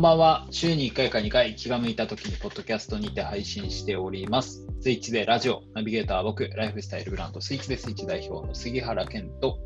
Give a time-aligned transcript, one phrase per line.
[0.00, 0.46] んばんは。
[0.50, 4.66] 週に1回か2回気が向いた時にポッドキャストにて配信しております。
[4.80, 9.58] スイッチでラジオ、ナビゲーターは僕、ライフスタイルブランドスイッチでスイッチ代表の杉原健と、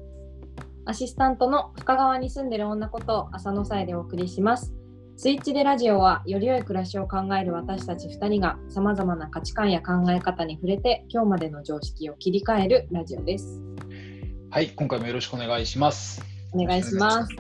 [0.87, 4.75] アシスタントの深川に住んでる女こと浅野さえでお送りします。
[5.16, 13.62] スイッチでラジオはより良い暮らしを考える私たち2人がさまざまな価値観や考え方に触れて今日までの常識を切り替えるラジオです。
[14.51, 16.34] はい、今回もよろしくお願いします。
[16.55, 17.33] お願いします。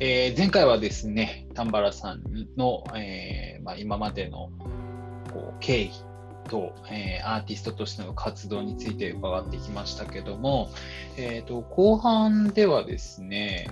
[0.00, 2.22] えー前回はですね、丹原さん
[2.56, 4.50] の、えーまあ、今までの
[5.32, 5.90] こう経緯
[6.48, 10.70] と、えーアーティストとしての活動について伺ってきましたけども、
[11.16, 13.68] えー、と後半ではですね、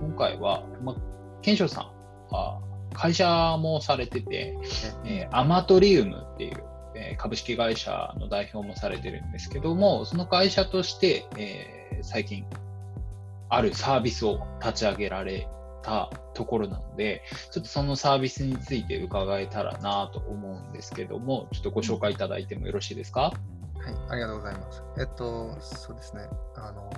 [0.00, 0.96] 今回は、まあ、
[1.42, 2.60] 賢章さんは
[2.94, 4.56] 会社もされてて、
[5.04, 6.64] えーアマトリウムっていう、
[6.94, 12.44] え株式会社の代表もされてるんですけども、その会社として、えー最近、
[13.48, 15.48] あるサービスを立ち上げられ
[15.82, 23.20] たところなので、ちょっとそのサービスについて伺えたらなと思うんですけども、ちょっとご紹介いただいてもよろしいですか？
[23.22, 23.34] はい、
[24.10, 24.82] ありがとうございます。
[24.98, 26.22] えっと、そうですね。
[26.56, 26.90] あの、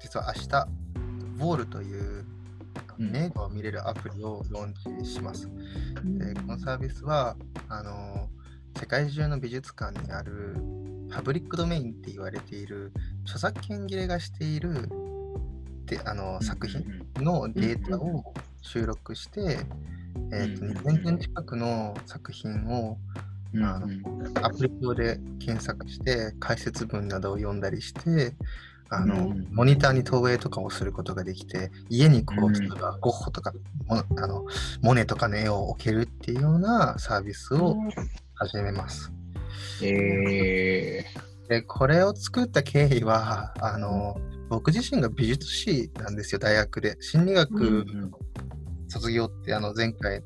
[0.00, 0.66] 実は明日、
[1.38, 2.24] ボールという
[2.98, 5.48] うん映画を見れるアプリをローンチします。
[6.04, 7.36] で、このサービスは、
[7.68, 8.28] あの、
[8.78, 10.56] 世界中の美術館にある
[11.10, 12.92] パブリックドメインって言われている
[13.24, 14.88] 著作権切れがしている
[15.86, 16.84] であの作品
[17.16, 19.58] のデータを収録して、
[20.32, 22.98] えーとうん2000点近くの作品を
[23.54, 23.86] うんあの
[24.46, 28.34] アプリ上で検索して解説文などを読んだりして
[28.88, 33.52] あの、うんモニターに投影とかをすることができて家にこううん例えばゴッホとか
[33.86, 34.46] モあの
[34.80, 37.76] モネとかの絵を置けるっていうようなサービスを
[38.34, 39.12] 始めます。
[39.82, 41.04] え
[41.48, 44.16] でこれを作った経緯はあの
[44.48, 46.96] 僕自身が美術史なんですよ大学で。
[47.00, 47.86] 心理ー学
[48.88, 50.22] 卒業ってあの前回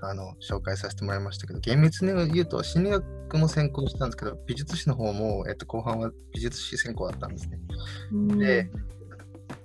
[0.00, 7.58] あの紹介させてもらいましたけど厳密に言うと心理学も専攻したんですけど美術史の方も、えっと、後半は美術史専攻だったんですね。
[8.38, 8.70] で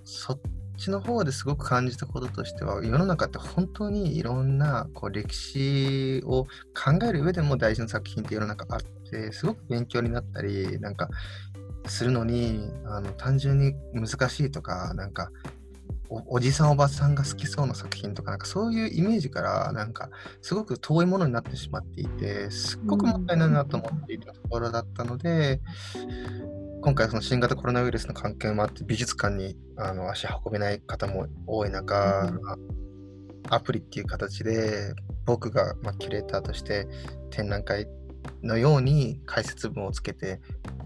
[0.03, 0.39] そっ
[0.77, 11.09] ちの方ですごく感じたこととしては世の中って本当にいろんなこう歴史を考える上でも大事な作品って世の中あってすごく勉強になったりなんか
[11.85, 15.29] するのにあの単純に難しいとかなんか
[16.09, 20.09] おおじさんおばさんが好きそうな作品とかなんかそういうイメージからなんか
[20.41, 25.61] すごく遠いものになってしまっていてすっごくもったいないなと思っていたところだったので、
[26.81, 32.31] 今回その新型コロナウイルスの関係もあって美術館にあの足運べない方も多い中、う
[32.67, 32.81] ん。
[33.49, 34.93] アプリっていう形で
[35.25, 36.87] 僕が、まあ、キュレーターとして
[37.31, 37.87] 展覧会
[38.43, 40.39] のように解説文をつけて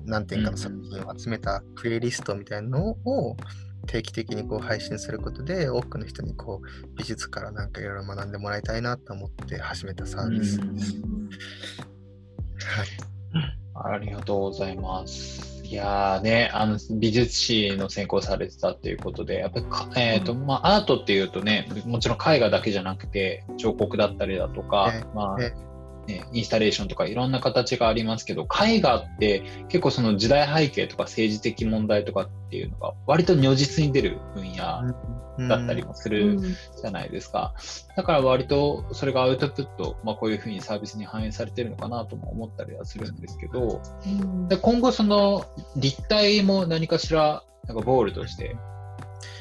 [0.05, 3.37] 何点かの作品を集めたプレイリストみたいなのを
[3.87, 10.59] 定期的にこう配信することで多くの人にこう美術からなんかいろいろ学んでもらいたいなと思って始めたサービス。
[10.59, 11.29] うん
[12.65, 13.95] はい。
[13.95, 15.61] ありがとうございます。
[15.63, 25.53] いやーね、あの美術史の専攻されてたっていうことで、やっぱりか、えーとまあ、アートっていうとね、もちろん絵画だけじゃなくて、彫刻だったりだとか、えまあえ
[26.07, 34.57] ね、インスタレーションとかいろんな形がありますけど、絵画って結構その時代背景とか政治的問題とかっていうのが割と如実に出る分野
[35.47, 37.53] だったりもするじゃないですか。
[37.95, 43.81] だから割とそれがアウトプット、まあ、こういうふうにサービスに反映されてるのかなとも思ったりはするんですけど、
[44.47, 45.45] で今後その
[45.75, 48.55] 立体も何かしらなんかボールとして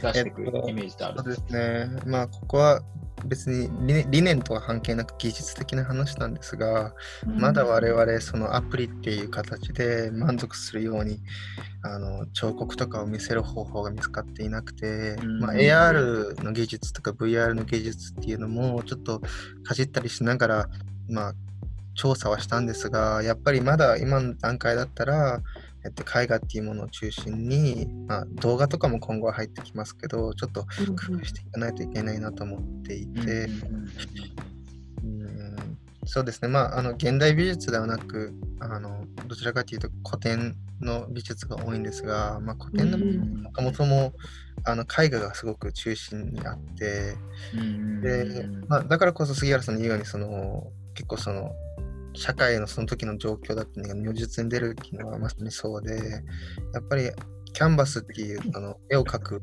[0.02, 1.18] 出していくえっとイメージってある？
[1.18, 1.88] そうですすね。
[2.06, 2.82] まあ、ここは
[3.26, 3.70] 別に
[4.10, 6.92] 理念とは関係なく技術的な話なんですが、
[7.24, 11.20] まだ我々そのアプリっていう形で満足するように
[11.82, 15.38] あの彫刻とかを見せる方法が見つかっていなくて、うん。
[15.38, 19.20] まあ、AR の技術とか VR の技術っていうのもちょっと
[19.62, 20.68] かじったりしながら、
[21.08, 21.34] まあ、
[21.94, 25.40] 調査はしたんですがやっぱりまだ今の段階だったら、
[25.84, 33.20] えっと、絵画っていうものを中心に、まあ、動画とかも今後は入ってきますけどちょっと工夫していかないといけないなと思っていて。
[33.20, 44.12] うんうんそうですね、まあ、あの現代美術ではなくあの、どちらかというと古典の美術が多いんですが、まあ、古典のもともとも
[44.64, 47.16] あの絵画がすごく中心にあって、
[47.54, 48.00] うん。
[48.00, 51.52] でまあ、だからこそ杉原さんの言うようにその結構その
[52.14, 55.96] 社会のその時の状況だったりが如実に出るっていうのはまさにそうで
[56.72, 57.10] やっぱり
[57.52, 59.42] キャンバスっていうあの絵を描く、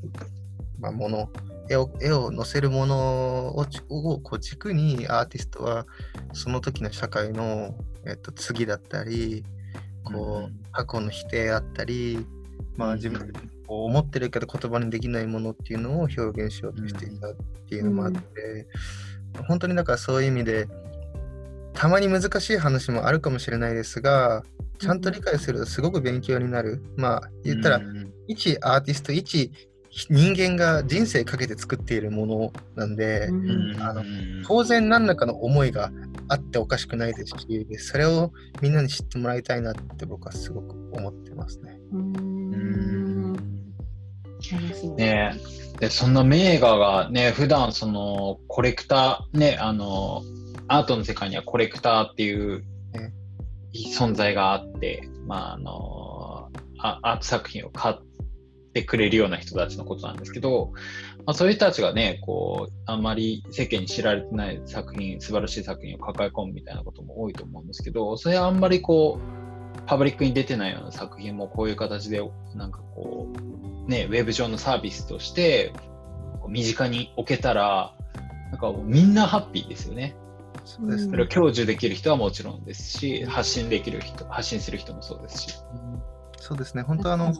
[0.80, 1.30] まあ、もの
[1.70, 5.86] 絵を絵を載せるものををこう軸にアーティストは
[6.34, 7.76] その時の社会の、
[8.06, 9.44] えっと、次だったり
[10.04, 12.26] こう過去の否定だったり、
[12.78, 12.92] まうん。
[12.94, 17.36] あ、自分でこう思ってるけど言葉にできないものっていうのを表現しようとしていたっ
[17.70, 18.68] ていうのもあって、
[19.48, 20.68] 本当にだからそういう意味で、
[21.74, 24.44] たまに難しい話もあるかもしれないですが、
[24.80, 26.82] ちゃんと理解するとすごく勉強になる。
[26.98, 29.52] まあ、言ったら、うん一アーティスト、一
[30.10, 34.04] 人間が人生かけて作っているものなんで、うんあの
[34.48, 35.92] 当然何らかの思いが
[36.30, 38.32] あっておかしくないですし、それを
[38.62, 41.78] みんなに知ってもらいたいなって僕はすごく思ってますね。
[41.92, 43.34] うーん
[44.96, 50.24] ねえでそんな名画がね普段そのコレクターねあの
[50.72, 52.64] アートの世界にはコレクターっていう
[52.94, 53.14] ね
[53.94, 57.96] 存在があって、まああのあアート作品を買っ
[58.74, 60.72] てくれるような人たちのことなんですけど、
[61.26, 72.22] まあ、そういう人たちがねこうあんまり世間に知られてない作品素晴らしい作品を抱え込むみたいなことも多いと思うんですけどそれはあんまりこうパブリックに出てないような作品もこういう形で
[72.56, 73.28] なんかこ
[73.86, 75.74] うねウェブ上のサービスとして
[76.48, 77.94] 身近に置けたら
[78.52, 80.16] なんかみんなハッピーですよね。
[80.66, 81.06] そうです。
[81.06, 85.56] ねそれを享受できる人はもちろんですし発信できる人発信する人もそうですし。
[86.38, 87.34] そうですね、本当あの、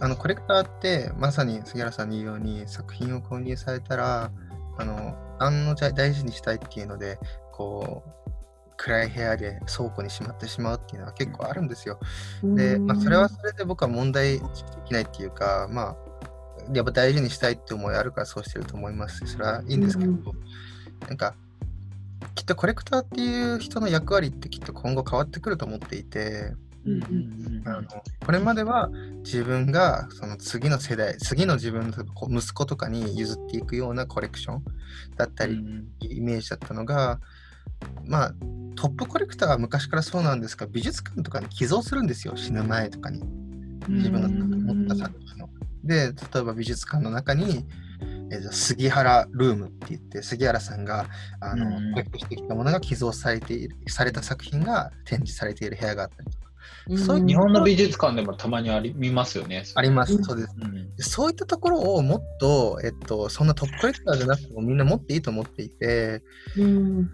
[0.00, 4.30] あのコレクターってまさに杉原さんに言うように作品を購入されたら、
[4.78, 7.18] あの、何の大事にしたいっていうので、
[7.52, 8.30] こう、
[8.78, 11.98] 暗い部屋で倉庫にしまってしまうっていうのは結構あるんですよ。
[12.42, 14.42] で、まあ、それはそれで僕は問題視で
[14.86, 15.96] きないっていうか、まあ、
[16.72, 20.22] やっぱ大事にしたいって思いあるからそうしてると思いますし、それはいいんですけど、うん。
[21.08, 21.34] なんか、
[22.34, 26.52] きっとコレクターっていう人の役割ってきっと今後変わってくると思っていて、
[26.86, 27.88] うんあの
[28.24, 28.88] これまでは
[29.24, 34.64] 自分がその次の世代、次の自分のこう息子とかに譲っていくようなコレクション
[35.16, 35.58] だったり、
[36.00, 37.20] イメージだったのが、
[38.04, 38.34] まあ、
[38.74, 43.22] トップコレクターは昔からそうなんですが、美術館とかに寄贈するんですよ、死ぬ前とかに。
[43.88, 45.48] 自分の持った作品を。
[45.84, 47.66] で、例えば美術館の中に、
[48.30, 51.06] えー杉原ルームって言って、杉原さんが
[51.40, 56.48] あの、うんコレクトしてきたものが寄贈されている、された作品が展示されている部屋があったりとか、
[57.04, 59.64] そういう日本の美術館でもたまにあり見ますよね。
[59.74, 60.20] ありますう。
[60.20, 60.54] んそうです。
[60.60, 66.22] うんでそういったところをもっと、えっと、そんなトップコレクターじゃなくてもみんな持っていいと思っていて、
[66.56, 67.10] うん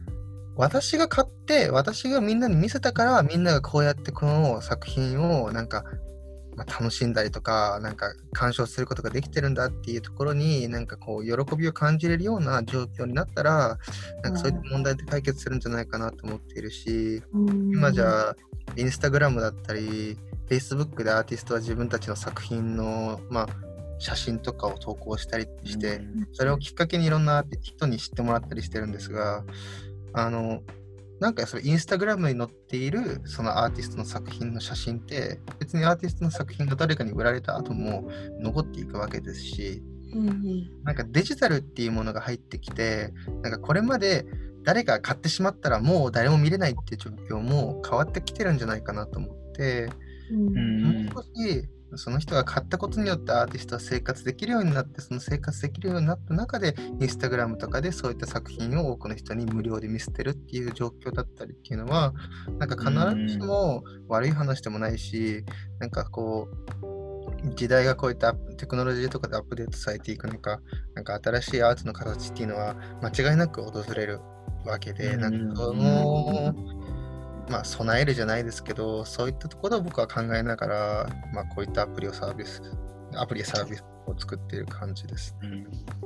[0.56, 5.84] 私が買って、私がみんなに見せたから、みんながこうやってこの作品をなんか、
[6.56, 13.78] まあ、楽しんだりとか、なんか鑑賞することができてるんだっていうところに、なんかこう、喜びを感じれるような状況になったら、
[14.22, 18.36] なんかそういった問題って解決するんじゃないかなと思っているし、今じゃあ、
[18.76, 20.16] インスタグラムだったり、
[20.48, 23.48] Facebook でアーティストは自分たちの作品の、まあ、
[23.98, 26.00] 写真とかを投稿したりして、
[26.32, 29.44] それをきっかけにいろんな人に知ってもらったりしてるんですが、
[30.12, 30.62] あの、
[31.20, 38.08] なんかそれインスタグラムに載っているそのアーティストの作品の写真って別にアーティストの作品が誰かに売られた後も
[38.40, 39.82] 残っていくわけですし
[40.84, 43.12] なんかデジタルっていうものが入ってきて
[43.42, 44.26] なんかこれまで
[44.62, 49.88] 誰かが買ってしまったらもう誰も見れないっていう状況も変わってきてるんじゃないかなと思って
[50.30, 51.06] うん。
[51.06, 62.12] もう少しその人が買ったことによってアーティストは生活できるようになって、その生活できるようになった中で、インスタグラムとかでそういった作品を多くの人に無料で見せてるっていう状況だったりっていうのは、
[62.58, 65.44] なんか必ずしも悪い話でもないし、
[65.78, 66.48] なんかこ
[66.82, 66.94] う、
[67.54, 70.60] 時代がこういったテクノロジーとかでアップデートされていくのか、
[70.94, 74.20] なんか新しいアートの形っていうのは間違いなく訪れる
[74.64, 76.54] わけで、なんかその、
[77.48, 82.62] まあ、備えるじゃないですけど、そういったところを僕は考えながら、まあ、こういったアプリをサービス、
[83.14, 85.34] アプリやサービスを作っている感じです。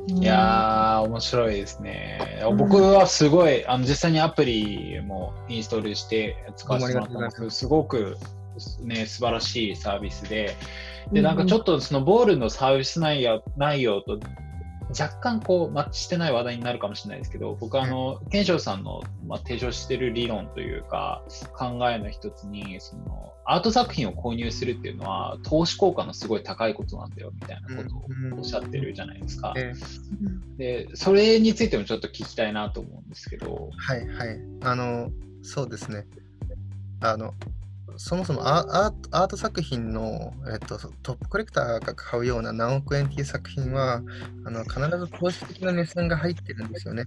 [0.07, 2.43] いやー、面白いですね。
[2.57, 8.17] 僕はすごい、あの実際にアプリもインストールして使わせてもらったんですけど、すごく、
[8.83, 10.57] ね、素晴らしいサービスで、
[11.13, 14.19] で、なんかちょっとそのボールのサービス内容内容と
[14.91, 21.23] 若干こうマッチしてない話題になるかもしれないですけど、僕はあの、健翔さんの、まあ、提唱している理論というか、
[21.57, 29.55] 考えの一つに、その、アート作品を購入するっていうのは、投資効果のすごい高いことなんだよ、みたいなことをおっしゃってるじゃないですか。
[30.57, 33.71] で、それについてもちょっと聞きたいなと思うんですけど。
[33.77, 34.39] はいはい。
[34.63, 35.11] あの、
[35.43, 36.07] そうですね。
[37.01, 37.35] あの、
[37.99, 44.03] そもそもアート作品の、えっと、トップコレクターが買うような何億円っていう作品は
[44.45, 47.05] あの必ず投資的な目線が入ってるんですよね。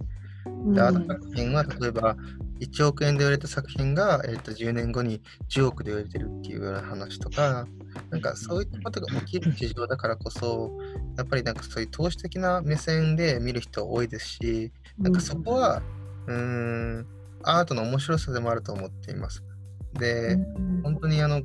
[0.74, 2.16] でアート作品は例えば
[2.60, 7.66] 1億円で売れた作品が、えっと、10年後に10億で売れてるっていうような話とか、
[8.10, 10.70] なんかそういったことが起きる市場だからこそ、
[11.16, 15.82] やっぱりなんかそういう投資的な目線で見る人多いですし、なんかそこは、
[16.26, 17.06] うーん、
[17.42, 19.42] アートの面白さでもあると思っています。
[19.98, 20.36] で、
[20.82, 21.42] 本当にあの、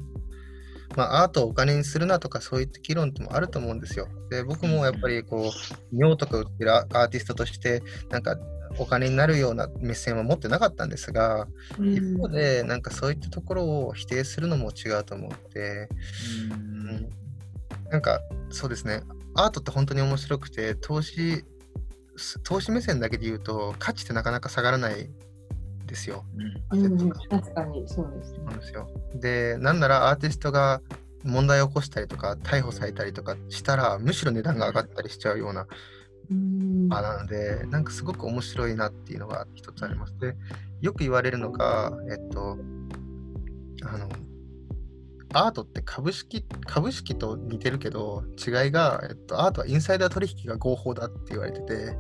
[0.95, 4.07] まあ、アートをお金にするなとかそういった議論ってもあると思うんですよ。
[4.29, 8.37] で、僕もやっぱりこう、尿とか売ってるアーティストとして、なんか
[8.77, 11.93] お金になるような目線は持ってなかったんですが、うん。
[11.93, 15.89] 一方でなんかそういったところを否定するのも違うと思って、
[16.51, 17.09] うん。
[17.89, 19.01] なんかそうですね。
[19.35, 21.43] アートって本当に面白くて投資
[22.17, 25.09] す投資目線だけで言うと価値ってなかなか下がらない
[25.87, 26.25] ですよ。
[26.37, 26.89] うん
[27.29, 28.37] 確かにそうですね。
[28.37, 28.89] そうなんですよ。
[29.15, 30.81] で、なんならアーティストが
[31.23, 35.67] 問題を起こしたりとか、逮捕されたりとかしたら、むしろ値段が上がったりしちゃうような
[36.29, 40.17] うん場なので、なんかすごく面白いなっていうのが一つあります。
[40.19, 40.35] で、
[40.81, 42.57] よく言われるのが、えっと、
[43.83, 44.09] あの、
[45.33, 51.97] アートって株式株式と似てるけど、違いが、えっと、アートはインサイダー取引が合法だって言われてて、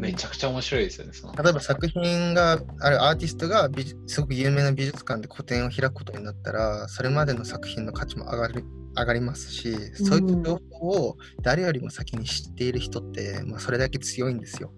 [0.00, 1.12] めちゃくちゃ面白いですよね。
[1.12, 8.64] その例えば作品があるアーティストが美術すごく有名な美術館で個展を開くことになったらそれまでの作品の価値も上がる
[8.96, 14.72] 上がりますし、そういった情報を誰よりも先に知っている人って、まあ、それだけ強いんですよ。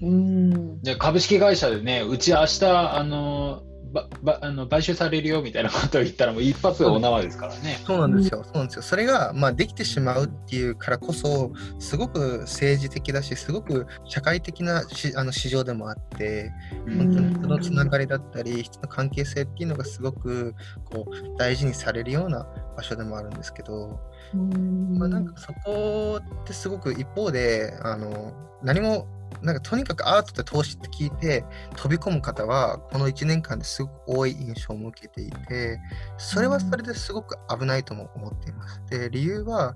[0.00, 7.80] うんで株式会社でね、うち明日あのばばあの買収されるよみたいなことを言ったら、もう一発がお縄ですからね。
[7.86, 8.42] そうなんですよ。
[8.44, 8.82] そうなんですよ。
[8.82, 16.52] それが、まあ、できてしまうっていうからこそ、すごく政治的だし、すごく社会的なしあの市場でもあって、
[16.86, 20.54] 本当に人のつながりだったり、人の関係性っていうのがすごく
[20.84, 24.00] こう大事にされるような場所でもあるんですけど、
[24.34, 29.06] まあ、なんかそこってすごく一方であの何も
[29.42, 31.44] なんかとにかくアートって投資って聞いて
[31.76, 35.78] 飛び込む方はこの1年間ですごく多い印象も受けていて
[36.16, 38.82] それはそれですごく危ないとも思っています。
[38.90, 39.74] で理由は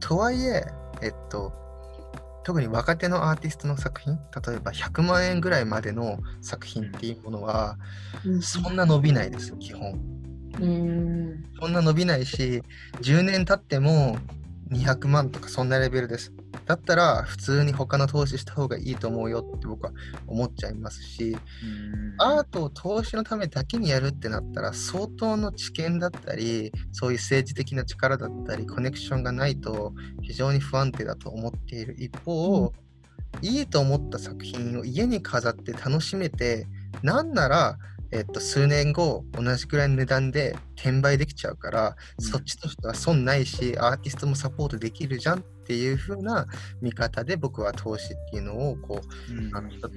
[0.00, 0.64] とはいえ
[1.02, 1.52] えっと
[2.42, 7.76] 特に若手のアーティストの作品例えば100万円ぐらいまでの作品っていうものは
[8.40, 10.20] そんな伸びないです基本。
[10.58, 12.62] うんそんな伸びないし、
[13.02, 14.18] 10年経っても
[14.70, 16.32] 200万とかそんなレベルです。
[16.66, 19.92] だったら普通に他の投資した方がいいと思うよって僕は
[20.26, 21.36] 思っちゃいますし、
[22.18, 29.92] アートを投資のためだけにやるってなったら相当の知見だったり、そういう政治的な力だったり、コネクションがないと
[30.22, 32.72] 非常に不安定だと思っている一方、
[33.42, 36.66] いいと思った作品を家に飾って楽しめて、
[37.02, 37.78] なんなら、
[38.12, 42.24] えっと、数年後同じくらいの値段で転売できちゃうから、うん。
[42.24, 46.46] そっちとしては損ないしアーティストもサポートできるじゃんっていう風な
[46.80, 49.00] 見方で僕は投資っていうのをこ
[49.30, 49.56] ううん。
[49.56, 49.94] あの一つ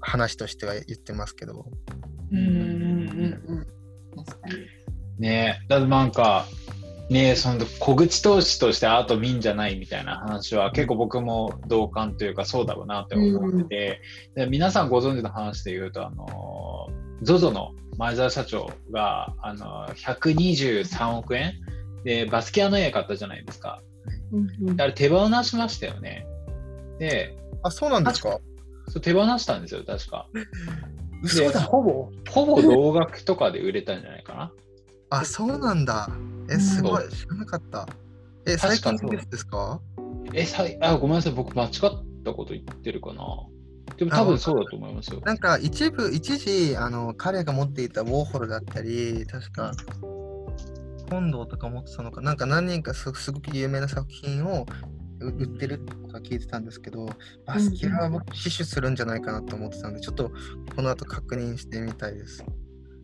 [0.00, 1.66] 話としては言ってますけど、
[2.32, 2.38] うん。
[2.38, 2.48] うん
[3.46, 4.54] うん確かに。
[5.18, 5.60] ね。
[5.64, 6.46] え、だってなんか、
[7.10, 14.00] ねえ、その小口投資としてアート見んじゃないみたいな話は結構僕も同感というかそうだろうなって思ってて、
[14.34, 16.88] で皆さんご存知の話で言うと、あの、
[17.24, 21.54] ZOZO の前澤社長が、あの、123億円？
[22.04, 23.80] でバスキアの絵買ったじゃないですか。
[24.32, 24.76] うんうん。
[24.76, 26.26] であれ手放しましたよね。
[26.98, 28.38] で、あそうなんですか？
[28.88, 30.28] そう手放したんですよ、確か。
[31.22, 31.60] 嘘だ。
[31.62, 34.52] ほぼ、ほぼ同額とかで売れたんじゃないかな。
[35.10, 36.08] あそうなんだ。
[36.50, 37.08] えすごい。
[37.08, 37.88] 知らなかった。
[38.46, 39.80] え最近ですか？
[40.34, 41.70] え、さいあごめんなさい、僕間違っ
[42.24, 43.24] たこと言ってるかな。
[43.96, 45.20] でも多分そうだと思いますよ。
[45.24, 49.72] なんか一部一時あの彼が持っていたウォーホルだったり確か
[51.10, 54.66] 本堂とか持ってたのかなんか何人かすすごく有名な作品を
[55.20, 57.08] う売ってるとか聞いてたんですけど
[57.46, 60.30] バスキアは僕死守するんじゃないかなと思ってたんでちょっと
[60.74, 62.44] この後確認してみたいです。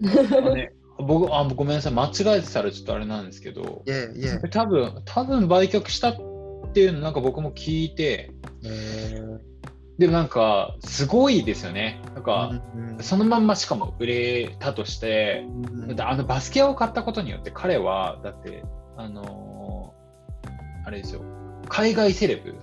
[0.03, 4.49] あね、僕あ、ごめんなさい、間違えてたらちょっとあれなんですけど、いえいえ。
[4.49, 6.17] 多分多分売却したっ
[6.73, 8.33] ていうのなんか僕も聞いて、
[8.65, 9.21] え
[10.01, 12.01] でもなんかすごいですよね。
[12.15, 18.65] なんか、ーそのまんましかも売れたとして、うんだってあのバスケアを買ったことによって彼はだって
[18.97, 21.21] あのーあれですよ。
[21.69, 22.57] 海外セレブ。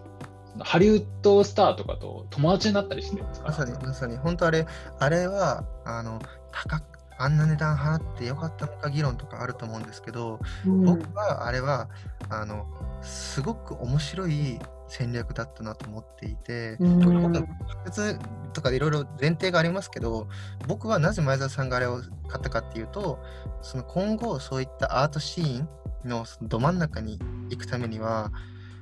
[0.60, 3.50] ハリウッドスターとかと友達になったりしてるんですか？
[3.50, 4.17] まさらにまさに。
[4.17, 4.65] 本当あれ
[4.98, 6.20] あれはあの
[6.51, 6.84] 高く
[7.20, 11.88] あんな値段払ってよかったのか議論とかあると思うんですけど、僕はあれは
[12.29, 12.65] あの
[13.01, 17.44] すごく面白い戦略だったなと思っていて、僕は
[17.86, 18.20] 別
[18.54, 20.27] とかいろいろ前提がありますけど
[20.68, 23.20] 僕はなぜ前澤さんがあれを買ったかっていうと
[23.62, 25.70] その今後そういったアートシーン
[26.06, 28.32] のど真ん中に行くためには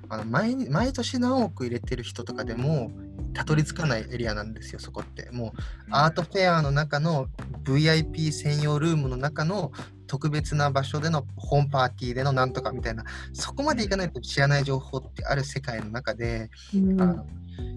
[0.10, 2.92] あの毎日毎年何億入れてる人とかでも
[3.34, 5.30] たどり着かないエリアなんですよそこって。
[5.32, 5.52] もう
[5.92, 7.28] アートフェアの中の
[7.64, 9.72] VIP 専用ルームの中の
[10.08, 17.02] 特別な場所でのホームパーティーでのなんとかみたいなそこまでいかないと知らない情報ってある世界の中で、うん。
[17.02, 17.26] あの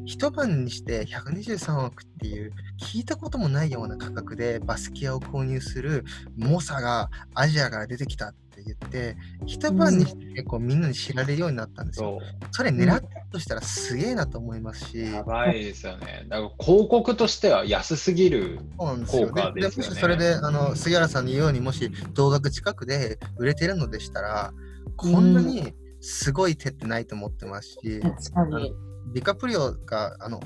[0.07, 6.05] 一晩にして123億っていう聞いたこともないような価格でバスキアを購入する
[6.37, 9.17] 猛者がアジアから出てきたって言って
[9.47, 12.19] 一晩にして結構みんなに知られるようになったんですよ。
[12.51, 16.27] それ狙ってとしたらすげえなと思いますし、やばいですよね。
[16.29, 19.29] だから広告としては安すぎるそうなんですよ。
[19.29, 24.53] 効果でですよねもしそれであの杉原さんの言うようにもし同額近くで売れてるのでしたら、
[24.97, 28.73] こんなにすごい手ってないと思ってますし、確かに。
[29.13, 30.41] ディカプリオがあの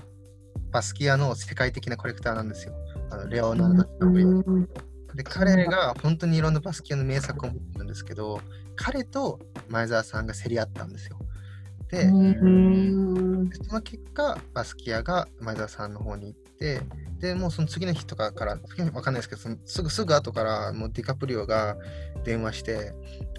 [0.71, 2.75] バスキアの世界的なコレクターなんですよ。
[3.11, 4.29] あのレオナルド・ディカプリオ。
[4.29, 4.69] うん
[5.15, 8.41] で彼が本当にいろんなバスキアの名作を持ってるんですけど、
[8.77, 9.39] 彼と
[9.69, 11.19] 前澤さんが競り合ったんですよ。
[11.91, 16.81] で、うんその結果、バスキアが前澤さんの方に行って、
[17.19, 18.59] で、もうその次の日とかから、
[18.95, 21.77] わかんないですけど、そのすぐすぐ後からもうディカプリオが
[22.25, 22.95] 電話して、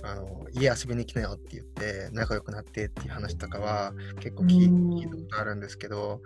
[0.05, 6.21] あの家遊びに来なよって言って、仲良くなってっていう話とかは結構聞いたことあるんですけど、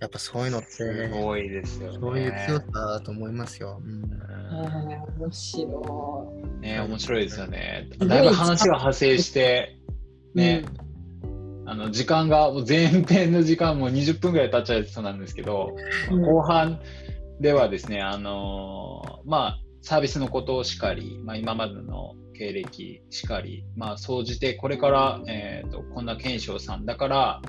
[0.00, 1.98] やっぱそういうのって、すごいですよね。
[2.00, 3.80] そういう強さだと思いますよ。
[3.84, 7.88] うんえー面白ね、面白いですよね。
[7.98, 9.76] だいぶ話が派生して、
[10.34, 10.38] い。
[10.38, 10.64] ね、
[11.66, 15.76] あの時間が、もう前編の時間も20分ぐらい経っちゃいそうなんですけど、
[16.10, 16.80] うん後半
[17.40, 27.42] ではですね、あのーまあ、サービスのことをしかり、まあ、今までの経歴しかり、まあ、総じてこれから、えー、とこんな賢章さんだから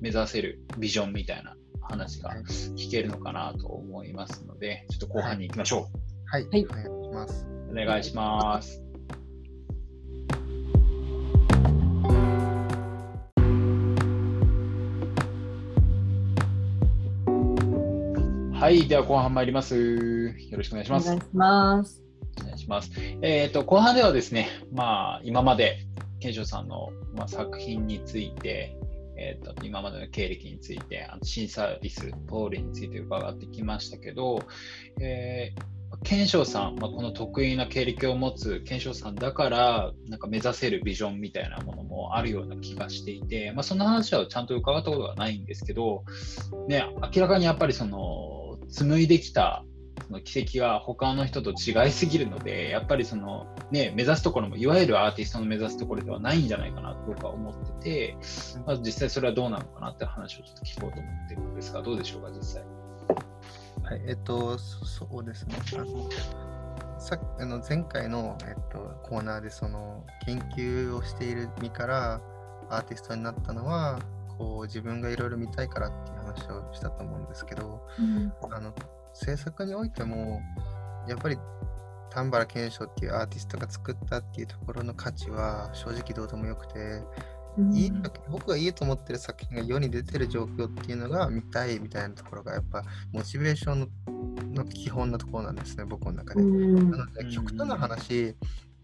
[0.00, 2.32] 目指せるビジョンみたいな話が
[2.76, 5.88] 聞けるのかなと思いますので、ちょっと後半に行きましょ
[6.26, 7.46] はい、はいお願いします。
[7.48, 7.70] う。
[7.72, 8.82] お願いします。
[18.54, 19.76] はい、では後半参ります。
[19.76, 21.06] よろしくお願いします。
[21.06, 22.05] お願いします。
[22.66, 22.90] します。
[23.22, 25.78] えっ、と、後半ではですね、まあ、今まで、
[26.20, 28.76] 賢章さんの、まあ、作品について、
[29.16, 32.10] えっ、と、今までの経歴について、あの新サービス、通
[32.50, 34.40] りについて伺ってきましたけど、
[35.00, 46.04] えー、賢章さん、まあ、この得意な経歴を持つ賢章さんだから、なんか目指せるビジョンみたいなものもあるような気がしていて、まあ、そんな話はちゃんと伺ったことがないんですけど、
[46.68, 49.64] ね、明らかにやっぱりその、紡いできた
[50.06, 58.16] その軌跡が他の人と違いすぎるので、やっぱりその、ね、目指すところも、いわゆるアーティストの目指すところではないんじゃないかなと僕は思ってて、
[58.66, 62.64] まず実際それはどうなのかなって話をちょっと聞こうと思ってるんですが、どうでしょうか、実際。
[63.82, 65.56] はい、えっと、そそうですね。
[65.74, 66.08] あの
[66.98, 72.20] さあの前回の、えっと、コーナーでその研究をしている身から
[72.70, 74.00] アーティストになったのは
[74.38, 77.86] こう自分がいろいろ見たいからっていう話をしたと思うんですけど
[78.50, 78.72] あの
[79.16, 80.40] 制作においても
[81.08, 81.38] やっぱり
[82.10, 87.02] 丹原健翔っていうアーティストが作ったっていうところの価値は正直どうでもよくて
[87.72, 87.92] いい
[88.30, 93.88] 僕がいいと思ってる作品が世に出てる状況っていうのが見たいみたいなところがやっぱモチベーションの
[94.56, 96.42] の基本なところなんですね僕の中で。
[96.42, 98.34] うんなので極端な話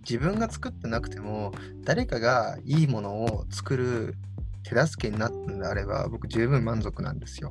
[0.00, 1.52] 自分が作ってなくても
[1.84, 4.16] 誰かがいいものを作る
[4.64, 7.50] 手助けになったのであれば僕十分満足なんですよ。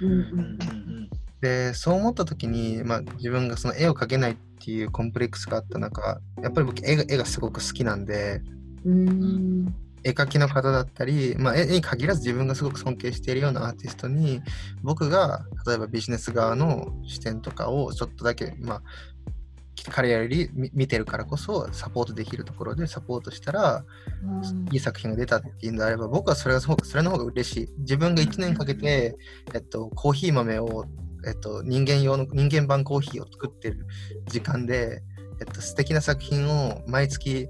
[0.00, 1.10] うんうんうん
[1.46, 8.42] でそう思った時に、まあ、自分がその絵を描けないっていうコンプレックスがあった中やっぱり僕絵が絵がすごく好きなんで
[8.84, 9.74] うん。
[10.02, 14.40] 絵描きの方だったり、まあ、絵に限らず自分がすごく尊敬しているようなアーティストに
[14.82, 18.82] 僕が例えばビジネス側の視点とかをちょっとだけ、まあ、
[19.90, 23.84] 彼より見見てるからこそサポートできるところでサポートしたら
[24.72, 27.68] いい作品が出たっていうんであれば僕はそれがそそれの方が嬉しい。
[27.78, 29.16] 自分が1年かけて、
[29.54, 30.84] えっと、コーヒー豆を、
[31.26, 33.86] えっと、人間用の人間版コーヒーを作ってる
[34.26, 35.02] 時間で、
[35.40, 37.48] えっと、素敵な作品を毎月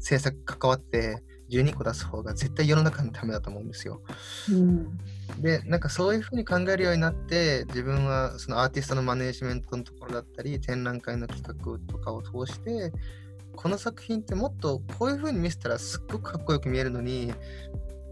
[0.00, 4.02] 制作関わって12個出す方が絶対世の中のためだと思うんですよ。
[4.50, 4.98] うん
[5.40, 12.92] で、なんかそういうふうに考えるようになって、自分はそのアーティストのマネージメントのところだったり、展覧会の企画とかを通して、
[13.54, 17.32] この作品ってもっとこういうふうに見せたらすっごくかっこよく見えるのに、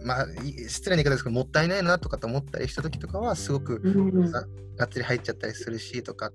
[0.06, 4.30] まあ、い失礼な言い方ですけど、もったいないなとかと思ったりした時とかは、すごくうん。
[4.30, 6.26] がっつり入っちゃったりするしとか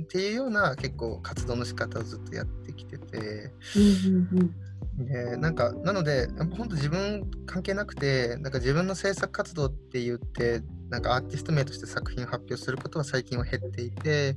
[0.00, 4.54] っていうような結構活動の仕方をずっとやってきてて、うん
[4.98, 14.36] でなんかなので本当自分関係なくてなんか自分の制作活動って言ってなんかアーティスト名として作品を発表することは最近は減っていて、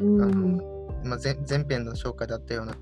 [0.00, 0.22] うん。
[0.22, 2.74] あのま前編の紹介だったような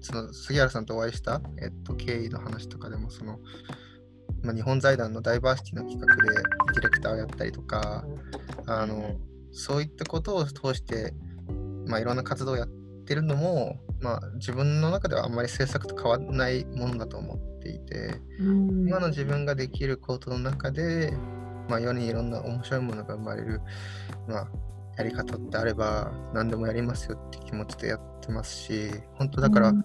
[0.00, 3.40] その杉原さんとお会いした、えっと、経緯の話とかでもその、
[4.42, 6.22] まあ、日本財団のダイバーシティの企画で
[6.74, 8.04] ディレクターをやったりとか
[8.66, 9.16] あの
[9.52, 11.14] そういったことを通して、
[11.86, 12.68] まあ、いろんな活動をやっ
[13.04, 18.88] てるのも、まあ、自分の中ではあんまり制作と変わらないものだと思っていて、うん。
[18.88, 21.12] 今の自分ができることの中で、
[21.68, 23.60] まあ、世にいろんな面白いものが生まれる、
[24.28, 24.48] まあ、
[24.96, 29.84] やり方ってあれば何でもやりますよって気持ちでやってますし本当だから、うん。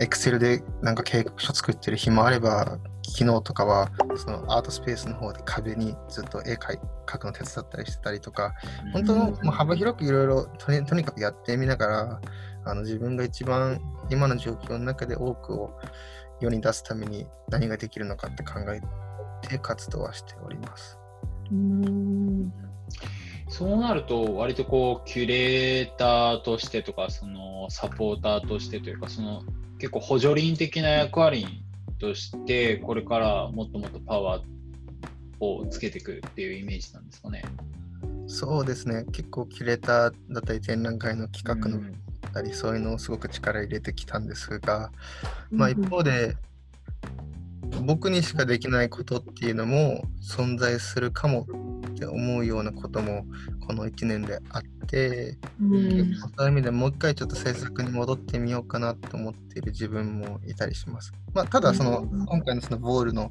[0.00, 6.78] エクセルでなんか計画書作ってる日もあれば昨日とかはそのアートスペースの方で壁にずっと絵描
[7.18, 8.54] くの手伝ったりしてたりとか
[8.92, 12.20] 本当のもう幅広くいろいろとにかくやってみながら
[12.64, 15.78] あの自分が一番今の状況の中で多くを
[16.40, 18.80] 世に出すために何ができるのかって考え
[19.46, 20.98] て活動はしております。
[21.50, 22.52] うん
[23.48, 29.42] そうなると、割とこう、キュレーターとしてとか、そのサポーターとしてというか、その
[29.78, 31.61] 結構補助輪的な役割
[32.02, 34.42] として、これからもっともっとパワー
[35.38, 37.44] をつけていくっていうイメージなんですかね。
[38.26, 39.04] そうですね。
[39.12, 41.94] 結構キュレーターだったり展覧会の企画のうん。
[42.34, 44.90] ありそういうのをすごく力入れてきたんですが、
[45.50, 46.34] まあ一方で
[47.84, 51.46] 僕にしかできないことっていうのも存在するかも
[52.02, 53.24] って思うようなことも
[53.66, 56.14] この1年であって、うん。
[56.16, 61.12] そういう意味でもう一回ちょっと制作に戻ってみようかなと思っている自分もいたりします。
[61.32, 62.26] まあ、ただそのうん。
[62.26, 63.30] 今回のそのボールの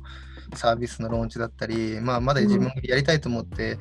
[0.56, 3.78] サービスのローンチだったり、まあ、まだ自分がやりたいと思って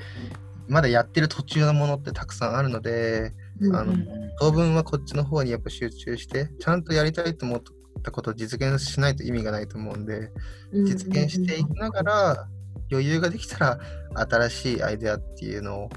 [0.68, 3.32] まだやってる途中のものってたくさんあるので、
[3.72, 3.94] あの
[4.38, 7.62] 当分はこっちの方にやっぱ集中して、ちゃんとやりたいと思っ
[8.04, 10.30] たことを実現しないと意味がないと思うんで、
[10.72, 12.48] 実現していきながら、
[12.90, 13.78] 余裕ができたら
[14.14, 15.90] 新しいアイデアっていうのを、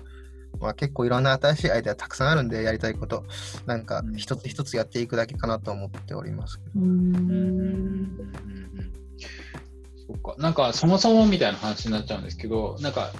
[0.59, 3.25] まあ、結構いろんな新しいアイデアたくさんあるんで、やりたいこと、
[3.65, 4.15] なんかうん。
[4.15, 6.59] 一つ一つやっていくだけかなと思っております。
[6.75, 6.89] うんうん。
[6.89, 7.27] うん。
[7.27, 8.93] うんうん
[10.05, 13.11] そっか、なんかそもそもみたいな話になっちゃうんですけど、なんか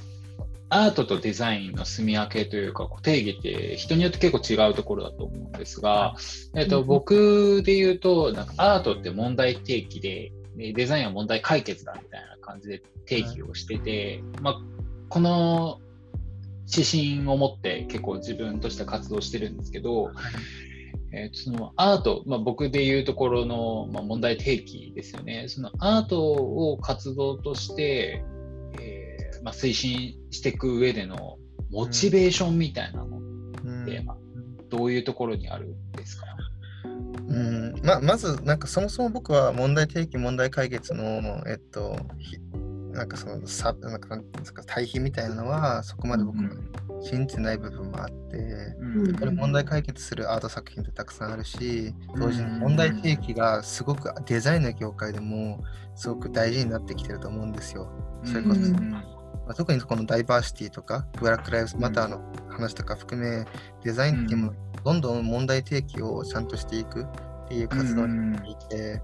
[0.70, 6.16] アートとデザインの住み分けというか、こう定義って人によって結構違うところだと思うんですが、
[6.56, 6.88] えっと、うん。
[6.88, 14.62] 僕で言うと、なんかアートって問題提起で、でデザインは問題解決だみたいな感じで定義をしてて、まあ、
[15.10, 15.80] この
[16.72, 16.84] 指
[17.18, 20.12] 針を持って結構自分として活動してるんですけど、
[21.12, 25.46] えーとそのアート、まあ、僕でいうところの、まあ、問題提起ですよね。
[25.48, 28.24] そのアートを活動として、
[28.80, 31.38] えーまあ、推進していく上での
[31.72, 33.84] モチベーションみたいなのうん。
[33.84, 34.18] って、まあ
[34.70, 36.33] どういうところにあるんですか？
[37.28, 37.74] うん。
[37.84, 42.38] ままず、なんかそもそも僕は問題提起、問題解決の、えっと、ひ
[42.94, 46.50] なんかそのさなんかなんていうんですか対比みたいなのはそこまで僕も
[47.02, 55.64] 信じてない部分もあって、うんやっぱり問題解決するアート作品ってたくさんあるし、同時に問題提起がすごくデザインの業界でも
[55.96, 57.90] すごく大事になってきてると思うんですよ。
[58.24, 59.13] それこそ、うん
[59.46, 63.46] まあ、特にこのダイバーシティとか、ブラック・ライブズ・マターの話とか含め、
[63.84, 64.54] デザインっていうもの、
[64.84, 69.02] どんどん問題提起をちゃんとしていくっていう活動になっていて、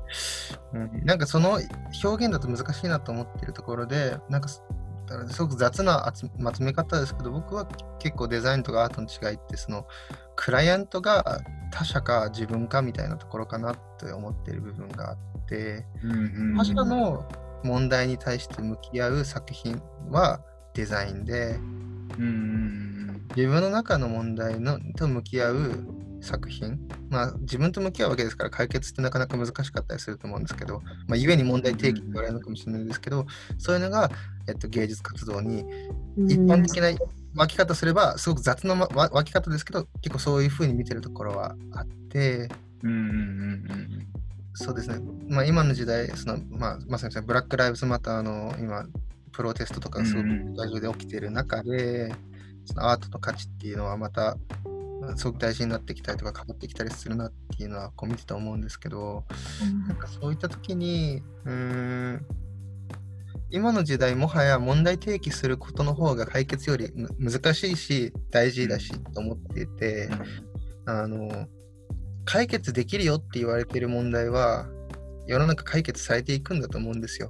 [0.74, 1.06] うん。
[1.06, 1.60] なんかその
[2.04, 4.64] 表現だと難しいなと思っているところで、なんかす
[5.30, 9.88] すごく雑な集まとめ方ですけど、僕は結構デザインとかアートの違いって、その
[10.36, 16.56] クライアントが他者か自分かみたいなところかなって思っている部分があって、うん。
[16.56, 17.26] 他者の
[17.64, 20.42] 問題に対して向き合う作品は
[20.74, 21.58] デザインで、
[22.18, 22.80] うんうん
[23.36, 25.72] 自分の中の問題のと向き合う
[26.22, 33.26] 作品、まあ自分と向き合うわけですから解決ってなかなか難しかったりすると思うんですけど、まあ、故に問題提起って言われるのかもしれないですけど、
[33.58, 34.12] そういうのが、
[34.48, 35.64] えっと、芸術活動に
[36.18, 36.92] 一般的な
[37.36, 42.50] 分け方すれば、すごく雑なまわ分け方ですけど、結構そういうふうに見てるところはあって、
[42.84, 44.19] うんうんうん
[44.62, 48.86] そうですね、まあ、今の時代、そのまあ、まさにブラック・ライブズ・マターの今、
[49.32, 52.14] プロテストとかがすごくうん世界中で起きている中で、
[52.66, 54.36] そのアートの価値っていうのはまた、
[55.00, 59.24] まあすごく大事になってきたりとか変わってきたりするなっていうのはこう見てて思うんですけど、
[59.88, 62.26] なんかそういった時に、うーん、
[63.52, 70.10] 今の時代もはや問題提起することの方が解決よりむ難しいし大事だしと思っていて、
[70.86, 71.48] あの
[72.32, 74.68] 解決できるよって言われている問題は
[75.26, 77.28] 世の中解決されていくんだと思うんですよ。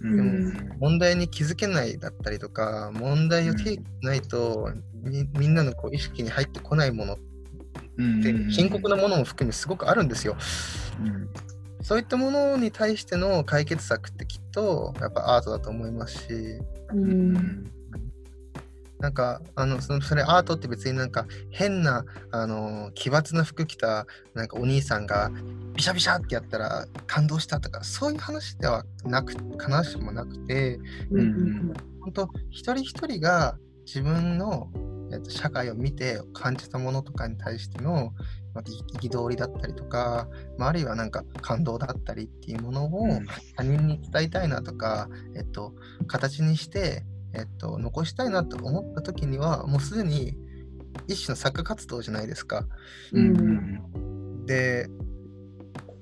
[0.00, 0.16] うん。
[0.16, 4.72] でもうん問題に気づけないだったりとか問題を提起しないと、
[5.04, 7.18] みみんなのこう意識に入ってこないものっ
[7.96, 8.22] うん。
[8.22, 10.36] て深刻なものも含めすごくあるんですよ。
[11.00, 11.28] うん。
[11.80, 16.26] そういったものに対しての解決策ってきっとやっぱアートだと思いますし、
[16.92, 17.70] うん
[19.04, 25.30] なんかあのそのそれアートって別になんか変なあの奇抜な服着たなんかお兄さんが
[25.74, 34.70] ビシャビシャってやったら感動したとかそういう話ではなく必ずしもなくてうん本当一人一人が自分の、
[35.12, 38.14] えっと、社会を見て感じたものとかに対しての
[39.02, 43.26] 憤りだったりとか、まあ、あるいはなんか感動だったりっていうものをうん。
[43.54, 45.74] 他人に伝えたいなとか、えっと、
[46.06, 50.36] 形にして、えっと、残したいなと思った時にはもうすでに
[51.08, 52.66] 一種の作家活動じゃないですか。
[53.12, 54.46] うん。
[54.46, 54.88] で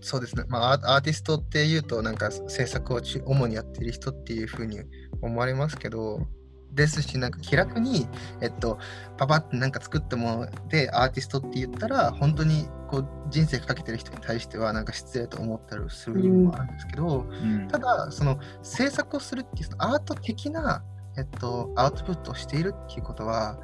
[0.02, 4.80] そうですね、まあ、アーティストっていうと、なんか制作をち主にやっている人っていうふうに
[5.22, 6.26] 思われますけど、
[6.72, 8.08] ですし、なんか気楽に、
[8.40, 8.78] えっと、
[9.16, 17.68] パパってなんか作ったものでアーティストって言ったら、本当にこう人生かけてる人に対しては、なんか失礼と思ったりする部分もあるんですけど、うん。
[17.68, 20.82] ただ、その制作をするっていうそのアート的な、
[21.16, 23.58] えっと、アウトプットをしているっていうことは、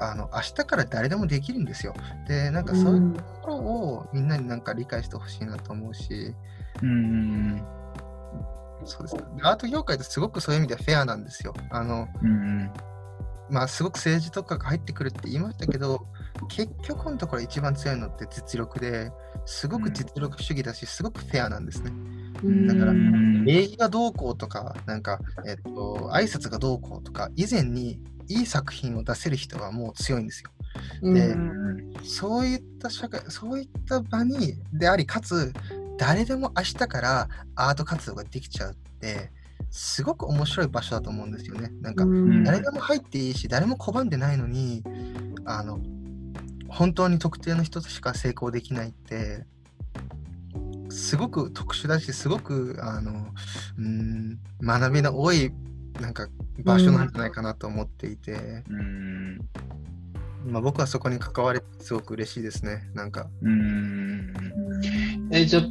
[0.00, 1.94] あの明日から誰でもできるんですよ。
[2.26, 6.34] で、なんかそういうところをみんなになんか理解してほしいなと思うし、
[6.82, 7.62] うん
[8.84, 9.22] そうですね。
[9.42, 11.54] アート業界ってすごくそういう意味ではフェアなんですよ。
[11.70, 12.70] あの、うん
[13.50, 16.06] まあ、すごく政治とかが入ってくるって言いましたけど、
[16.48, 19.10] 結局のところ一番強いのって実力で
[19.46, 21.92] すごく実力主義だし、すごくフェアなんですね。
[22.44, 22.66] うん。
[22.66, 23.44] だからうん。
[23.44, 30.50] 礼儀がどうこうとか、なんか、えっと、挨拶がどうこうとか、以前にいい作品を出せる人はもう強いんですよ。
[31.02, 31.14] うん。
[31.14, 31.94] でうん。
[32.04, 35.52] そういった社会、そういった場にであり、かつ、
[35.98, 39.30] 誰でも明日からアート活動ができちゃうって、
[39.70, 41.72] すごく面白い場所だと思うんですよね。
[41.80, 42.44] なんか、うん。
[42.44, 44.84] 誰でも入っていいし、誰も拒んでないのに、
[45.44, 45.80] あの、
[46.68, 49.46] 本当に特定の人としか成功できないって、
[50.94, 53.12] すごく特殊だし、すごく、あの、
[53.78, 55.52] うん、学びの多い、
[56.00, 56.28] なんか、
[56.64, 59.38] 場所なんじゃないかなと思っていて、うん。
[60.46, 62.90] まあ、僕はそこに関われてすごく嬉しいですね。
[62.94, 64.32] なんか、うん。
[65.32, 65.62] えじゃあ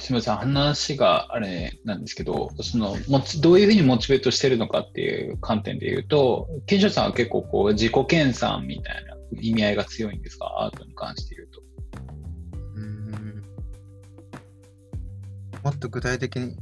[0.00, 0.36] すみません。
[0.36, 2.96] 話があれなんですけどその
[3.40, 10.46] どういうふうにモチベートしてるのかっていう観点で言うと賢章さんは結構こう自己研鑽みたいな意味合いが強いんですか？
[10.58, 11.61] アートに関して言うと。
[15.64, 16.56] もっと具体的に聞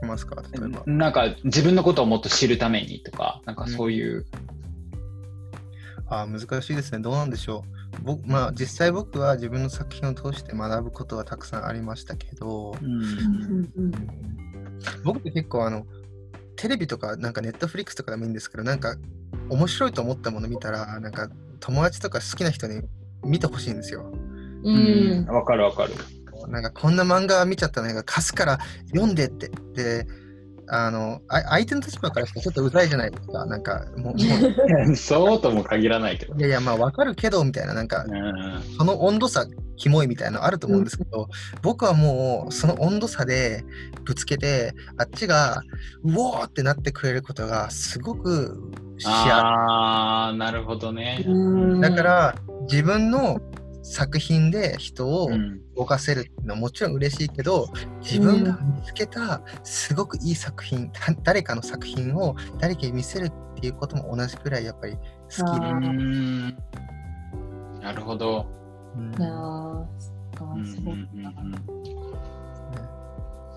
[0.00, 0.42] きますか？
[0.52, 0.82] 例えば。
[0.86, 4.26] なんか自分のことをもっと知るためにとかなんかそういう。
[6.08, 6.98] あー難しいですね。
[6.98, 8.02] どうなんでしょう。
[8.02, 13.92] 僕まあ、実際僕は自分の作品を通して学ぶことはたくさんありましたけど、うんうんうん
[15.04, 15.86] 僕って結構あの、
[16.56, 18.96] テレビとか、なんかネットフリックスとかでもいいんですけど、なんか
[19.48, 21.28] 面白いと思ったもの見たら、なんか
[21.60, 22.82] 友達とか好きな人に
[23.22, 24.12] 見てほしいんですよ。
[24.64, 25.94] うんわかるわかる。
[26.48, 29.50] なんかこんな漫画見ちゃったのが貸すから読んでって。
[29.74, 30.06] で、
[30.68, 33.44] あの、あ相手の立場からしたらちょっとうざいじゃないですか。
[33.46, 34.14] なんかもう、
[34.86, 36.34] もうそうとも限らないけど。
[36.34, 41.28] いやいや、まあわかるけど、みたいな、なんかうんその温度差、キモいみたいなのあると思うんですけど、
[41.62, 43.64] 僕はもうその温度差で
[44.04, 45.62] ぶつけて、あっちが、
[46.04, 51.24] うおーってなってくれることがすごく幸ああ、なるほどね。
[51.26, 51.90] うんせ。
[51.90, 53.40] だから、自分の
[53.82, 55.60] 作品で人をうん。
[55.74, 57.66] 動かせるのはもちろん嬉しいけど、
[58.02, 65.60] 自分が見つけたすごくいい作品、た誰かの作品を誰かに見せるっていうことも同じくらいやっぱり好き。
[65.60, 65.72] で。
[67.80, 68.46] なるほど。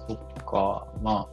[0.08, 1.28] そっか、まあ、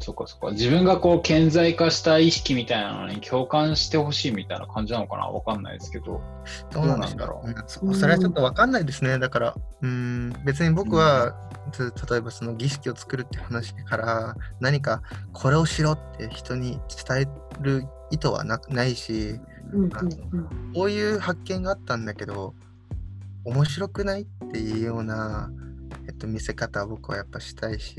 [0.00, 0.50] そっかそっか。
[0.50, 5.26] 自分がこう顕在化した意識みたいなのに共感してほしいみたいな感じなのかな？
[5.26, 6.20] わかんないですけど。
[6.72, 9.18] どうなんだろううんそそれはちょっとわかんないですね。
[9.18, 11.34] だから、うん、別に僕は、
[11.72, 19.38] つ例えばその儀式を作るって話から、何かこれをしろって人に伝える意図はなないし、
[19.72, 19.90] うんうん
[20.74, 22.54] こういう発見があったんだけど、
[23.44, 25.50] 面白くないっていうような、
[26.08, 27.96] えっと、見せ方は僕はやっぱしたいし、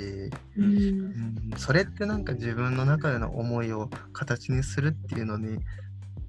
[0.58, 1.01] うんうんうん、
[1.62, 5.60] それってなんか自分の中での思いを形にするっていうのに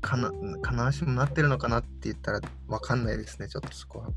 [0.02, 0.30] かな
[0.62, 4.08] 必ずしもなってるのかなって言ったらわかんないですねちょっとそこは。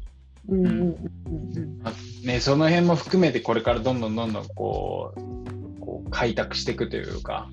[0.49, 7.49] うんうんうんまあね、その辺も含めてこれからどんどんどんどんこう、こう開拓していくというか、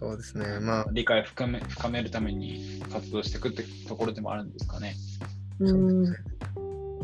[0.00, 0.86] そうですねまあ。
[0.90, 4.96] 理解を深め深めるために活動していくってところでもあるんですかね。
[5.60, 6.04] うん。
[6.04, 6.14] うん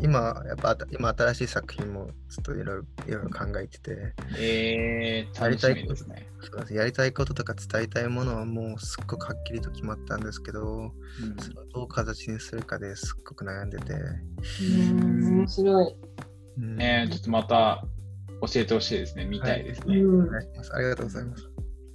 [0.01, 2.73] 今やっぱ今新しい作品もちょっといろいろ
[3.07, 6.27] いろいろ考えててえー、楽しみですね。
[6.71, 10.91] やりたいこととか伝えたいものはもうすっごくはっきりと決まったんですけどうん
[11.43, 15.95] それをどう形にするかですっごく悩んでて、うん面白い。
[16.59, 17.83] うんねちょっとまた
[18.41, 19.25] 教えてほしいですね。
[19.25, 19.97] 見たいですね。
[19.97, 21.49] うんお願いしますありがとうございます。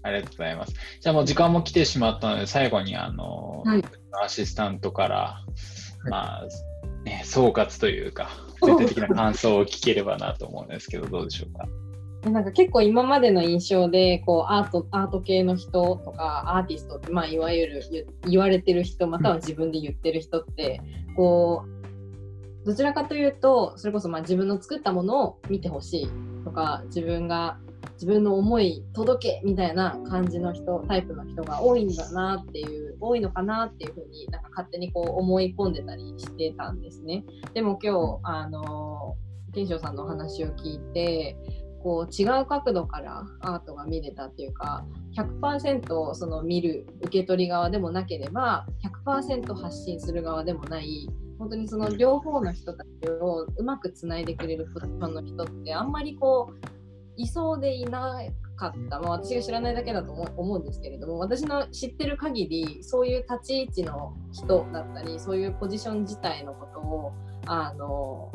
[0.04, 0.72] ありがとうございます。
[1.00, 3.84] じゃあもう時間も来てしまったので、最後にあの、はい
[4.20, 5.44] アシスタントから、
[6.06, 6.48] いまあ、
[7.04, 8.30] ね、総括というか、
[8.62, 11.68] 全体的な感想を聞ければなと思うんですけど、どうでしょうか？
[12.30, 20.80] なんか結構今までの印象でこうアートアート系の人とかアーティストって、まあ、いわゆる言言われてる人または自分で言ってる人って
[21.16, 21.64] こ
[22.62, 26.08] うどちらかというとそれこそまあ自分の作ったものを見てほしい
[26.44, 27.58] とか自分が
[27.94, 37.24] 自分の思い届けみたいな感じの人タイプの人が多いんだなっていう多いのかなっていうふうになんか勝手にこう思い込んでたりしてたんですね。
[37.54, 39.16] でも今日あの
[39.54, 41.36] 賢章さんのお話を聞いて
[41.82, 44.84] こう違う角度からアートが見れたっていうか
[45.16, 48.66] 100%その見る受け取り側でもなければ
[49.04, 56.81] 100%発信する側でもない本当にその両方の人たちをうまくつないでくれるポジションの人ってあんまりこう
[57.16, 58.20] いそうでいな
[58.56, 67.12] かった、まあ、私が知らないだけだと思うんですけれども私の知ってる限りそういう立ち位置の人だったりそういうポジション自体のことを
[67.46, 68.32] あの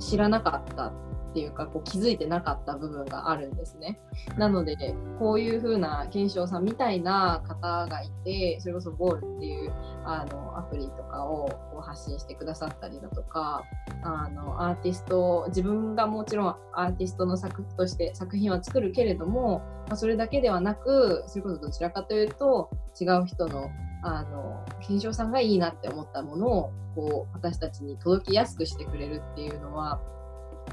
[0.00, 0.92] 知らなかった。
[1.36, 4.00] っていうかこう気づいてなかった部分があるんですね。
[4.38, 9.70] なのでこういう風な賢章さんみたいな方がいてそれこそボールっていう
[10.06, 13.62] あのアプリとかをこう発信してくださったりだとか
[14.02, 23.68] あのアーティスト自分がもちろんアーティストの作として作品は作るけれども、まあ、それだけではなくそれこそどちらかというと違う人の
[24.02, 30.00] あの賢章さんがいいなって思ったものをこう私たちに届きやすくしてくれるっていうのは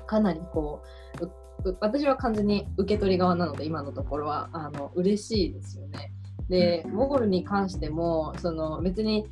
[0.06, 0.84] かなりこ
[1.20, 4.50] う私は完全に受け取り側なので今のところは。
[4.54, 6.12] あの嬉しいですよね。
[6.50, 9.26] で、モゴルに関してもその別に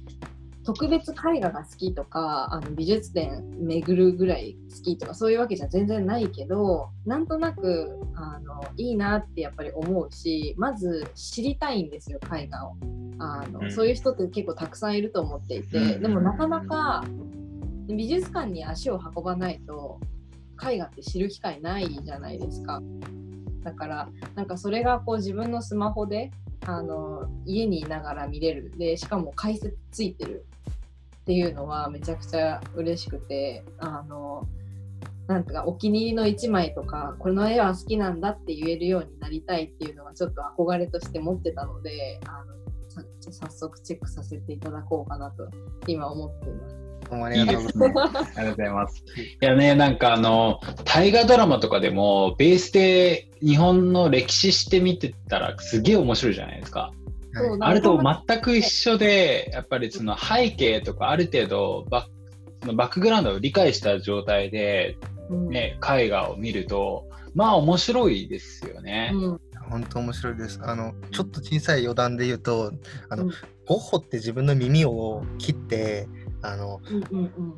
[0.63, 12.75] 特別絵画が好きとかあの美術展巡るぐらい好きとかそういうわけじゃ全然ないけどなんとなくあのいいなってやっぱり思うしまず知りたいんですよ絵画を。
[13.19, 17.03] あの、うん、そういう人って結構たくさんいると思っていて、でもなかなか
[17.87, 19.99] 美術館に足を運ばないと
[20.63, 22.81] 絵画って知る機会ないじゃないですか。
[23.63, 26.31] だからなんかそれがこう自分のスマホで
[26.65, 30.45] あの家にいながら見れるでしかも解説ついてる
[31.21, 34.47] っていうのはめちゃくちゃ嬉しくてあの
[35.27, 42.51] なんとかお気に入りの1枚とかこの絵は好きなんだって言えるようになりたいっていうのがちょっと憧れとして持ってたのであの
[43.31, 45.47] 早速チェックさせていただこうかなと
[45.87, 46.90] 今思っています。
[47.11, 48.15] ありがとうございます。
[48.15, 49.03] ありがとうございます。
[49.41, 56.91] いやね、なんかあの、大河ドラマとかでも、ベースで日本の歴史してみてたら、すげえ面白いじゃないですか。
[57.33, 62.11] はい、あれと全く一緒で、やっぱりその背景とかある程度バック
[62.75, 64.97] バックグラウンドを理解した状態で、
[65.49, 69.11] ね、うん、絵画を見ると、まあ面白いですよね。
[69.13, 70.59] うん本当面白いです。
[70.61, 72.73] あのちょっと小さい余談で言うと、
[73.09, 73.31] あの、うん、
[73.65, 76.09] ゴッホって自分の耳を切って
[76.41, 77.53] あの、うんうんうん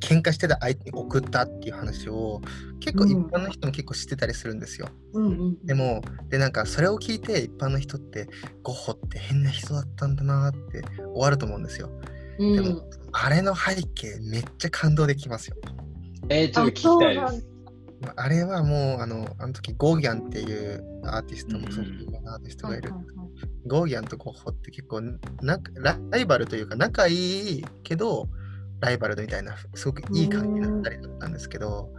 [0.00, 2.40] 喧嘩してた相手に送ったっていう話を
[2.78, 4.88] 結構一般の人も結構知ってたりするんですよ。
[5.12, 8.28] うんうん、でもでなんかそれを聞いて一般の人って
[8.62, 11.90] ゴッホって変な人だったんだなって終わると思うんですよ。
[12.38, 15.56] うん、でもあれの背景めっちゃ感動できますよ。
[16.28, 17.46] えー、ちょっと聞きたいです。
[18.16, 22.92] あれはもうあのあの時ゴーギャンっていうアーティストもそういうアーティストがいる。
[23.66, 25.00] ゴーギャンとゴッホって結構
[25.40, 25.58] な
[26.10, 28.28] ライバルというか仲いいけど
[28.80, 31.90] ライバルみたいなすごくいい関係だったりだったんですけど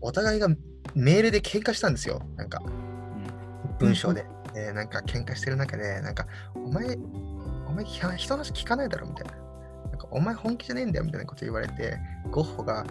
[0.00, 0.48] お互いが
[0.94, 2.20] メールで喧嘩したんですよ。
[2.36, 2.62] なんか
[3.78, 6.96] 文章で、えー、なんか喧嘩してる中でなんかお前
[7.66, 9.32] お前人の話聞かないだろみたいな。
[9.90, 11.98] なんかお前本気じゃねえんだよみたいなこと言われて
[12.30, 12.84] ゴッホが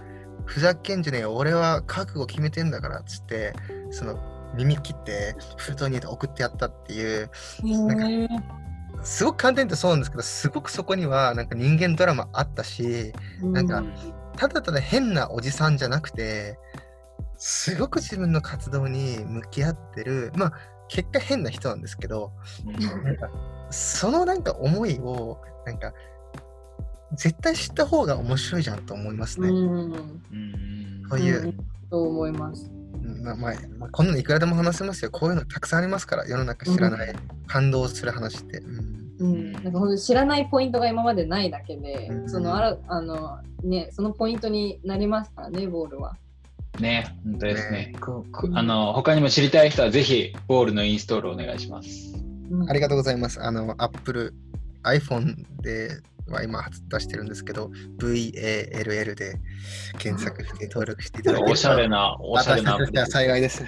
[0.45, 3.53] ふざけんじゃねえよ俺は覚悟決めてんだからっつって
[3.91, 4.17] その
[4.55, 7.29] 耳切って封筒に入れて送ってやったっていう
[7.63, 8.43] なんか
[9.03, 13.11] すごく簡単に言うとそうなんですけどすごくそこにはなんか人間ドラマあったし、
[13.41, 13.83] なんか
[14.37, 16.57] ただただ変なおじさんじゃなくて
[17.37, 20.53] すごく自分の活動に向き合ってるまあ
[20.87, 22.31] 結果変な人なんですけど、
[22.63, 23.29] なんか
[23.71, 25.93] そのなんか思いをなんか
[27.15, 29.49] 絶対知った方が面白いじゃんと思いますね。
[31.09, 31.53] そういう。
[31.89, 32.71] と思います。
[33.01, 35.11] まあ、まあ、こんなのいくらでも話せますよ。
[35.11, 37.15] こういうのたくさんありますから、世の中知らない、うん、
[37.47, 38.59] 感動する話って。
[38.59, 46.17] うん、うん、なんか本当知らないポイントが今までないだけで、うん、そのあらあの、ね、そのポイントになりますからね、ボールは。
[46.79, 47.93] ね、本当ですね。
[47.93, 47.93] ね
[48.55, 52.13] あの他にも知りたい人はぜひボールのインストールお願いします。
[52.67, 53.41] ありがとうございます。
[53.41, 54.33] あの、Apple、
[54.83, 55.89] iPhone で
[56.27, 59.35] は今出してるんですけど、VALL で
[59.97, 62.77] 検索して登録していただけるとおしゃれな、おしゃれな。
[63.07, 63.63] 幸いです。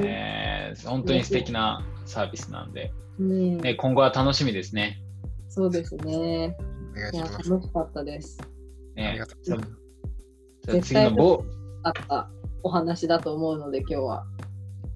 [0.00, 5.02] えー、本当に素敵なサービスなんで、ね、今後は楽しみですね。
[5.48, 6.56] そうですね。
[6.92, 7.50] お願いします。
[7.50, 8.38] 楽しかったです。
[8.94, 10.88] ね、ありがとうございます。
[10.88, 11.44] 次のボ
[11.82, 12.30] あった
[12.62, 14.26] お話だと思うので、今日は。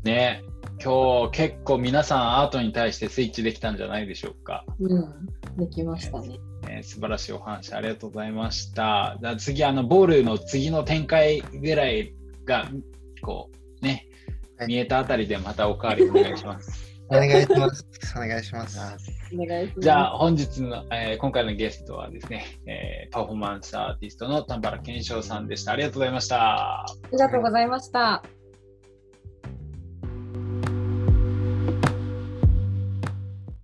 [0.05, 0.43] ね、
[0.83, 4.65] 今日結構皆さんアートに対してスイッチできたんじゃないでしょうか。
[4.81, 5.27] うん、
[5.57, 6.39] できましたね。
[6.69, 9.17] えー、素晴らしいお話ありがとうございました。
[9.21, 12.69] じゃ次、あのボールの次の展開ぐらいが
[13.23, 13.51] こ
[13.81, 14.09] うね、
[14.67, 16.91] 見えたあたりでまたおかわりお願いします。
[17.09, 17.87] お願いします。
[18.17, 18.79] お願いします。
[19.35, 19.81] お願いします。
[19.81, 25.73] じゃあ本日の、えー今回のゲストはですね、えーパフォーマンスアーティストの丹原健翔さんでした。
[25.73, 26.83] ありがとうございました。
[26.83, 28.25] ありがとうございました。